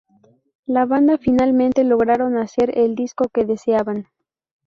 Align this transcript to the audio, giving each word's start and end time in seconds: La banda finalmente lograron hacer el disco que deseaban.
La 0.65 0.85
banda 0.87 1.19
finalmente 1.19 1.83
lograron 1.83 2.35
hacer 2.35 2.75
el 2.75 2.95
disco 2.95 3.27
que 3.31 3.45
deseaban. 3.45 4.07